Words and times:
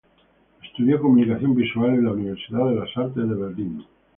Estudió 0.63 0.99
comunicación 0.99 1.53
visual 1.53 1.91
en 1.91 2.05
la 2.05 2.13
Universidad 2.13 2.69
de 2.69 2.73
las 2.75 2.97
Artes 2.97 3.29
de 3.29 3.35
Berlín. 3.35 3.85